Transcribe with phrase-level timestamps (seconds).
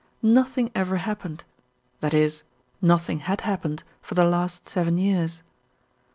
[0.23, 1.43] Nothing ever happened,
[1.99, 2.41] that is
[2.81, 5.43] nothing had happened for the last seven years.